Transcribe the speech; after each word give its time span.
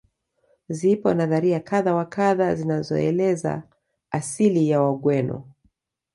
Zipo 0.69 1.13
nadharia 1.13 1.59
kadha 1.59 1.95
wa 1.95 2.05
kadha 2.05 2.55
zinazoeleza 2.55 3.63
asili 4.11 4.69
ya 4.69 4.81
wagweno 4.81 5.45